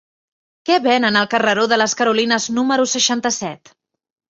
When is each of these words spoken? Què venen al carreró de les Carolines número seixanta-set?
Què 0.69 0.77
venen 0.85 1.19
al 1.21 1.27
carreró 1.35 1.67
de 1.75 1.79
les 1.83 1.95
Carolines 2.01 2.49
número 2.59 2.91
seixanta-set? 2.97 3.75